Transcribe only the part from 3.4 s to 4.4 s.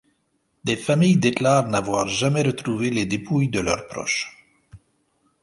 de leurs proches.